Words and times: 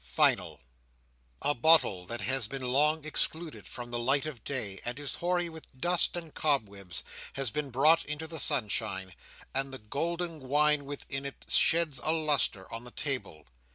Final 0.03 0.61
A 1.43 1.53
bottle 1.53 2.07
that 2.07 2.21
has 2.21 2.47
been 2.47 2.63
long 2.63 3.05
excluded 3.05 3.67
from 3.67 3.91
the 3.91 3.99
light 3.99 4.25
of 4.25 4.43
day, 4.43 4.79
and 4.83 4.97
is 4.97 5.13
hoary 5.17 5.47
with 5.47 5.69
dust 5.79 6.17
and 6.17 6.33
cobwebs, 6.33 7.03
has 7.33 7.51
been 7.51 7.69
brought 7.69 8.03
into 8.05 8.25
the 8.25 8.39
sunshine; 8.39 9.13
and 9.53 9.71
the 9.71 9.77
golden 9.77 10.39
wine 10.39 10.85
within 10.85 11.23
it 11.23 11.45
sheds 11.49 11.99
a 11.99 12.11
lustre 12.11 12.65
on 12.73 12.83
the 12.83 12.89
table. 12.89 13.45